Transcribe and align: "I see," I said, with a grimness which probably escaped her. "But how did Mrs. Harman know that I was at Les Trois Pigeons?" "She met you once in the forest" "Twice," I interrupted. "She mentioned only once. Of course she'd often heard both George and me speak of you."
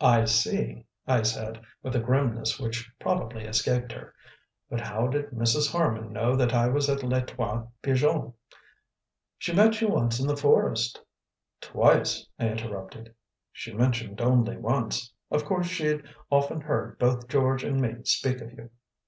"I 0.00 0.24
see," 0.24 0.86
I 1.06 1.22
said, 1.22 1.60
with 1.84 1.94
a 1.94 2.00
grimness 2.00 2.58
which 2.58 2.90
probably 2.98 3.44
escaped 3.44 3.92
her. 3.92 4.12
"But 4.68 4.80
how 4.80 5.06
did 5.06 5.30
Mrs. 5.30 5.70
Harman 5.70 6.12
know 6.12 6.34
that 6.34 6.52
I 6.52 6.66
was 6.66 6.90
at 6.90 7.04
Les 7.04 7.22
Trois 7.24 7.64
Pigeons?" 7.80 8.34
"She 9.38 9.52
met 9.54 9.80
you 9.80 9.86
once 9.86 10.18
in 10.18 10.26
the 10.26 10.36
forest" 10.36 11.00
"Twice," 11.60 12.26
I 12.40 12.48
interrupted. 12.48 13.14
"She 13.52 13.72
mentioned 13.72 14.20
only 14.20 14.56
once. 14.56 15.12
Of 15.30 15.44
course 15.44 15.68
she'd 15.68 16.02
often 16.28 16.62
heard 16.62 16.98
both 16.98 17.28
George 17.28 17.62
and 17.62 17.80
me 17.80 17.98
speak 18.02 18.40
of 18.40 18.50
you." 18.50 18.70